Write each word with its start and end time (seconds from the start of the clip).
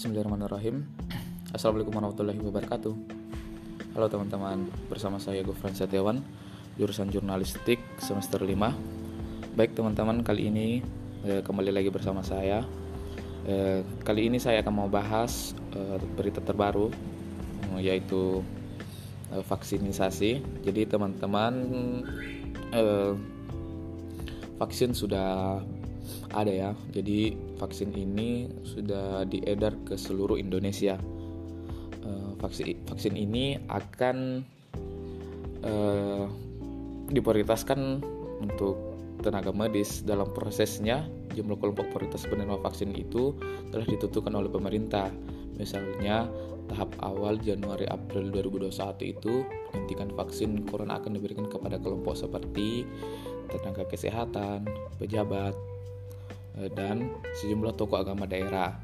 Bismillahirrahmanirrahim. 0.00 0.88
Assalamualaikum 1.52 1.92
warahmatullahi 1.92 2.40
wabarakatuh. 2.40 2.94
Halo 3.92 4.08
teman-teman 4.08 4.64
Bersama 4.88 5.20
saya 5.20 5.44
Gofran 5.44 5.76
Setiawan 5.76 6.24
Jurusan 6.80 7.12
Jurnalistik 7.12 7.84
semester 8.00 8.40
5 8.40 8.48
Baik 9.60 9.76
teman-teman 9.76 10.24
kali 10.24 10.48
ini 10.48 10.80
eh, 11.28 11.44
Kembali 11.44 11.68
lagi 11.68 11.92
bersama 11.92 12.24
saya. 12.24 12.64
Eh, 13.44 13.84
Kali 14.00 14.32
ini 14.32 14.40
saya 14.40 14.64
akan 14.64 14.72
mau 14.72 14.88
bahas 14.88 15.52
eh, 15.76 16.00
Berita 16.16 16.40
terbaru 16.40 16.88
eh, 17.76 17.92
Yaitu 17.92 18.40
eh, 19.36 19.44
Vaksinisasi. 19.44 20.64
Jadi 20.64 20.88
teman-teman 20.88 21.52
eh, 22.72 23.12
Vaksin 24.56 24.96
sudah 24.96 25.60
ada 26.34 26.50
ya. 26.50 26.70
Jadi 26.94 27.34
vaksin 27.58 27.90
ini 27.94 28.46
sudah 28.62 29.26
diedar 29.26 29.74
ke 29.82 29.98
seluruh 29.98 30.38
Indonesia. 30.38 30.98
Uh, 32.00 32.32
vaksin 32.40 32.80
vaksin 32.88 33.12
ini 33.12 33.60
akan 33.68 34.40
uh, 35.66 36.24
diprioritaskan 37.12 38.00
untuk 38.40 38.80
tenaga 39.20 39.52
medis 39.52 40.00
dalam 40.00 40.32
prosesnya 40.32 41.04
jumlah 41.36 41.60
kelompok 41.60 41.92
prioritas 41.92 42.24
penerima 42.24 42.56
vaksin 42.64 42.96
itu 42.96 43.36
telah 43.68 43.84
ditentukan 43.84 44.32
oleh 44.32 44.48
pemerintah 44.48 45.12
misalnya 45.60 46.24
tahap 46.72 46.88
awal 47.04 47.36
Januari 47.36 47.84
April 47.92 48.32
2021 48.32 48.72
itu 49.04 49.44
penyuntikan 49.44 50.08
vaksin 50.16 50.64
corona 50.64 50.96
akan 50.96 51.20
diberikan 51.20 51.44
kepada 51.52 51.76
kelompok 51.76 52.16
seperti 52.16 52.88
tenaga 53.52 53.84
kesehatan, 53.84 54.64
pejabat, 54.96 55.52
Eh, 55.52 55.69
dan 56.74 57.14
sejumlah 57.40 57.74
tokoh 57.78 58.02
agama 58.02 58.26
daerah. 58.26 58.80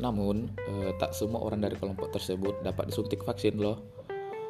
Namun, 0.00 0.50
eh, 0.56 0.90
tak 0.96 1.12
semua 1.14 1.44
orang 1.44 1.62
dari 1.62 1.76
kelompok 1.76 2.10
tersebut 2.10 2.64
dapat 2.64 2.90
disuntik 2.90 3.22
vaksin 3.22 3.60
loh. 3.60 3.78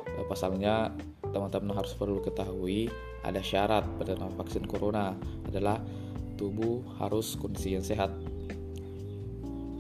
Eh, 0.07 0.25
pasalnya, 0.31 0.95
teman-teman 1.33 1.77
harus 1.77 1.97
perlu 1.97 2.21
ketahui 2.21 2.93
ada 3.25 3.41
syarat 3.41 3.87
pada 3.97 4.19
vaksin 4.19 4.69
corona 4.69 5.17
adalah 5.49 5.81
tubuh 6.37 6.85
harus 7.01 7.35
kondisi 7.39 7.75
yang 7.75 7.85
sehat. 7.85 8.13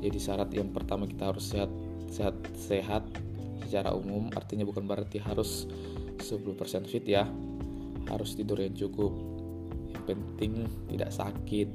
Jadi 0.03 0.19
syarat 0.19 0.51
yang 0.51 0.71
pertama 0.75 1.07
kita 1.07 1.31
harus 1.31 1.47
sehat 1.47 1.71
sehat 2.11 2.35
sehat 2.59 3.05
secara 3.65 3.95
umum 3.95 4.29
artinya 4.35 4.67
bukan 4.67 4.85
berarti 4.85 5.23
harus 5.23 5.71
10% 6.19 6.85
fit 6.87 7.05
ya. 7.07 7.27
Harus 8.11 8.35
tidur 8.35 8.59
yang 8.59 8.75
cukup. 8.75 9.32
Yang 10.03 10.19
penting 10.19 10.53
tidak 10.91 11.11
sakit 11.15 11.69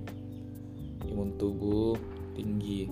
imun 1.08 1.40
tubuh 1.40 1.96
tinggi. 2.36 2.92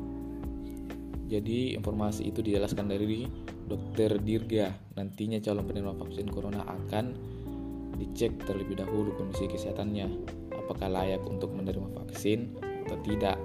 Jadi 1.25 1.73
informasi 1.73 2.30
itu 2.30 2.39
dijelaskan 2.45 2.86
dari 2.86 3.25
Dokter 3.66 4.22
Dirga. 4.22 4.72
Nantinya 4.95 5.41
calon 5.41 5.66
penerima 5.66 5.94
vaksin 5.97 6.28
corona 6.30 6.61
akan 6.63 7.06
dicek 7.97 8.45
terlebih 8.45 8.78
dahulu 8.78 9.16
kondisi 9.17 9.50
kesehatannya, 9.50 10.08
apakah 10.53 10.88
layak 10.91 11.23
untuk 11.25 11.50
menerima 11.52 11.91
vaksin 11.97 12.53
atau 12.86 12.97
tidak. 13.02 13.38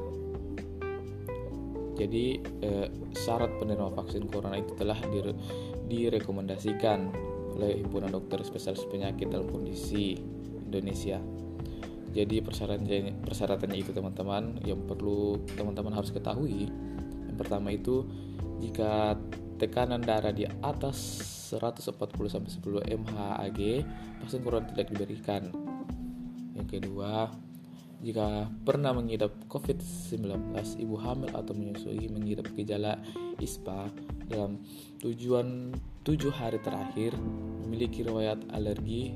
Jadi 1.96 2.40
eh, 2.64 2.88
syarat 3.16 3.56
penerima 3.60 3.92
vaksin 3.92 4.28
corona 4.28 4.56
itu 4.60 4.72
telah 4.76 4.96
dire 5.12 5.36
direkomendasikan 5.88 7.12
oleh 7.56 7.80
Himpunan 7.80 8.12
Dokter 8.12 8.40
Spesialis 8.40 8.88
Penyakit 8.88 9.28
dalam 9.28 9.48
Kondisi 9.48 10.16
Indonesia 10.64 11.20
jadi 12.10 12.42
persyaratannya 12.42 13.22
persyaratannya 13.22 13.78
itu 13.78 13.90
teman-teman 13.94 14.62
yang 14.66 14.82
perlu 14.84 15.38
teman-teman 15.54 15.94
harus 15.94 16.10
ketahui 16.10 16.66
yang 17.30 17.36
pertama 17.38 17.70
itu 17.70 18.06
jika 18.60 19.14
tekanan 19.60 20.00
darah 20.00 20.32
di 20.32 20.48
atas 20.64 21.20
140 21.52 22.32
sampai 22.32 22.50
10 22.86 22.96
mHg 23.04 23.60
vaksin 24.24 24.40
corona 24.40 24.64
tidak 24.70 24.88
diberikan. 24.88 25.52
Yang 26.56 26.80
kedua 26.80 27.28
jika 28.00 28.48
pernah 28.64 28.96
mengidap 28.96 29.36
COVID-19, 29.52 30.56
ibu 30.80 30.96
hamil 30.96 31.28
atau 31.36 31.52
menyusui 31.52 32.08
mengidap 32.08 32.48
gejala 32.56 32.96
ISPA 33.36 33.92
dalam 34.24 34.64
tujuan 35.04 35.76
tujuh 36.00 36.32
hari 36.32 36.56
terakhir, 36.64 37.12
memiliki 37.60 38.00
riwayat 38.00 38.40
alergi, 38.56 39.12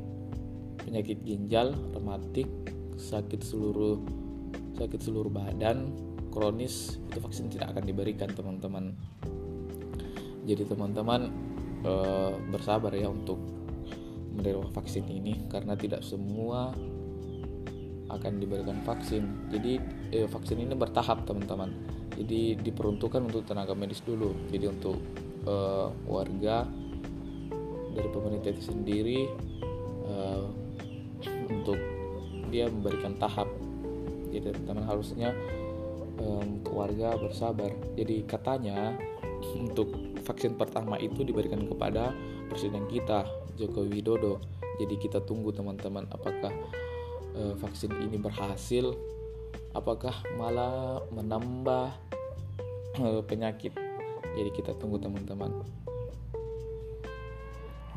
penyakit 0.84 1.24
ginjal, 1.24 1.72
rematik, 1.96 2.44
sakit 2.96 3.40
seluruh 3.42 3.98
sakit 4.74 5.00
seluruh 5.00 5.30
badan 5.30 5.94
kronis 6.34 6.98
itu 7.10 7.18
vaksin 7.22 7.46
tidak 7.46 7.78
akan 7.78 7.84
diberikan 7.86 8.26
teman-teman. 8.34 8.90
Jadi 10.44 10.66
teman-teman 10.66 11.30
e, 11.86 11.92
bersabar 12.50 12.90
ya 12.90 13.06
untuk 13.06 13.38
menerima 14.34 14.66
vaksin 14.74 15.06
ini 15.06 15.46
karena 15.46 15.78
tidak 15.78 16.02
semua 16.02 16.74
akan 18.10 18.32
diberikan 18.42 18.82
vaksin. 18.82 19.46
Jadi 19.54 19.78
e, 20.10 20.26
vaksin 20.26 20.58
ini 20.58 20.74
bertahap 20.74 21.22
teman-teman. 21.22 21.70
Jadi 22.18 22.58
diperuntukkan 22.58 23.30
untuk 23.30 23.46
tenaga 23.46 23.78
medis 23.78 24.02
dulu. 24.02 24.34
Jadi 24.50 24.66
untuk 24.66 24.98
e, 25.46 25.54
warga 26.10 26.66
dari 27.94 28.08
pemerintah 28.10 28.50
itu 28.50 28.74
sendiri 28.74 29.20
e, 30.02 30.14
untuk 31.46 31.93
dia 32.54 32.70
memberikan 32.70 33.18
tahap. 33.18 33.50
Jadi 34.30 34.54
teman-teman 34.54 34.86
harusnya 34.86 35.34
um, 36.22 36.62
keluarga 36.62 37.18
bersabar. 37.18 37.74
Jadi 37.98 38.22
katanya 38.22 38.94
untuk 39.58 39.90
vaksin 40.22 40.54
pertama 40.54 40.94
itu 41.02 41.26
diberikan 41.26 41.66
kepada 41.66 42.14
presiden 42.46 42.86
kita 42.86 43.26
Joko 43.58 43.82
Widodo. 43.82 44.38
Jadi 44.78 44.94
kita 45.02 45.18
tunggu 45.26 45.50
teman-teman 45.50 46.06
apakah 46.14 46.54
uh, 47.34 47.54
vaksin 47.58 47.90
ini 47.98 48.18
berhasil 48.18 48.94
apakah 49.74 50.14
malah 50.38 51.02
menambah 51.10 51.90
uh, 53.02 53.22
penyakit. 53.26 53.74
Jadi 54.34 54.50
kita 54.54 54.74
tunggu 54.78 55.02
teman-teman. 55.02 55.50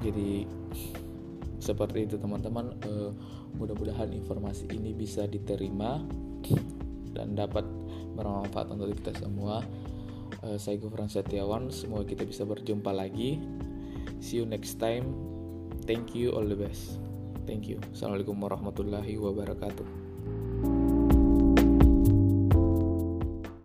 Jadi 0.01 0.45
seperti 1.57 2.05
itu 2.09 2.15
teman-teman. 2.17 2.73
Uh, 2.85 3.11
mudah-mudahan 3.57 4.13
informasi 4.13 4.69
ini 4.69 4.93
bisa 4.93 5.25
diterima 5.25 6.01
dan 7.15 7.33
dapat 7.33 7.65
bermanfaat 8.13 8.73
untuk 8.73 8.93
kita 8.97 9.13
semua. 9.17 9.61
Uh, 10.45 10.57
saya 10.59 10.77
Gufran 10.77 11.09
Setiawan. 11.09 11.69
Semoga 11.73 12.05
kita 12.05 12.23
bisa 12.25 12.45
berjumpa 12.45 12.93
lagi. 12.93 13.41
See 14.21 14.41
you 14.41 14.45
next 14.45 14.77
time. 14.81 15.13
Thank 15.85 16.13
you 16.17 16.35
all 16.35 16.45
the 16.45 16.57
best. 16.57 16.99
Thank 17.47 17.71
you. 17.71 17.79
Assalamualaikum 17.95 18.35
warahmatullahi 18.43 19.15
wabarakatuh 19.15 20.06